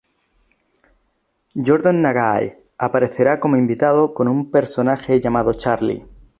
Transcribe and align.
Jordan 1.63 1.99
Nagai 2.01 2.51
aparecerá 2.75 3.39
como 3.39 3.55
invitado 3.55 4.15
con 4.15 4.27
un 4.27 4.49
personaje 4.49 5.19
llamado 5.19 5.53
Charlie. 5.53 6.07